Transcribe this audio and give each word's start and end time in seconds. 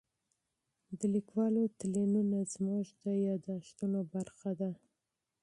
د 0.99 1.01
لیکوالو 1.15 1.61
تلینونه 1.79 2.39
زموږ 2.53 2.85
د 3.03 3.05
یادښتونو 3.27 3.99
برخه 4.13 4.51
ده. 4.59 4.71